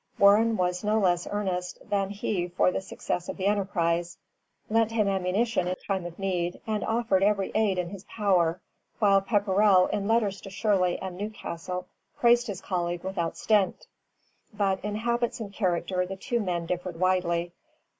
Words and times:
Warren 0.17 0.57
was 0.57 0.83
no 0.83 0.97
less 0.99 1.27
earnest 1.29 1.77
than 1.87 2.09
he 2.09 2.47
for 2.47 2.71
the 2.71 2.81
success 2.81 3.29
of 3.29 3.37
the 3.37 3.45
enterprise, 3.45 4.17
lent 4.67 4.89
him 4.91 5.07
ammunition 5.07 5.67
in 5.67 5.75
time 5.75 6.07
of 6.07 6.17
need, 6.17 6.59
and 6.65 6.83
offered 6.83 7.21
every 7.21 7.51
aid 7.53 7.77
in 7.77 7.89
his 7.91 8.03
power, 8.05 8.59
while 8.97 9.21
Pepperrell 9.21 9.85
in 9.93 10.07
letters 10.07 10.41
to 10.41 10.49
Shirley 10.49 10.97
and 10.97 11.19
Newcastle 11.19 11.85
praised 12.17 12.47
his 12.47 12.61
colleague 12.61 13.03
without 13.03 13.37
stint. 13.37 13.85
But 14.51 14.83
in 14.83 14.95
habits 14.95 15.39
and 15.39 15.53
character 15.53 16.03
the 16.07 16.15
two 16.15 16.39
men 16.39 16.65
differed 16.65 16.99
widely. 16.99 17.51